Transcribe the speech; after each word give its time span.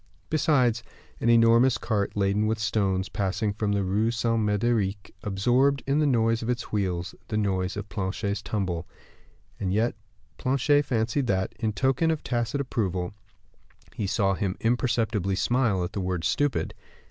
Besides, 0.31 0.81
an 1.19 1.29
enormous 1.29 1.77
cart, 1.77 2.17
laden 2.17 2.47
with 2.47 2.57
stones, 2.57 3.07
passing 3.07 3.53
from 3.53 3.71
the 3.73 3.83
Rue 3.83 4.09
Saint 4.09 4.39
Mederic, 4.39 5.11
absorbed, 5.21 5.83
in 5.85 5.99
the 5.99 6.07
noise 6.07 6.41
of 6.41 6.49
its 6.49 6.71
wheels, 6.71 7.13
the 7.27 7.37
noise 7.37 7.77
of 7.77 7.87
Planchet's 7.87 8.41
tumble. 8.41 8.87
And 9.59 9.71
yet 9.71 9.93
Planchet 10.39 10.85
fancied 10.85 11.27
that, 11.27 11.53
in 11.59 11.73
token 11.73 12.09
of 12.09 12.23
tacit 12.23 12.59
approval, 12.59 13.13
he 13.93 14.07
saw 14.07 14.33
him 14.33 14.57
imperceptibly 14.61 15.35
smile 15.35 15.83
at 15.83 15.93
the 15.93 16.01
word 16.01 16.23
"stupid." 16.23 16.73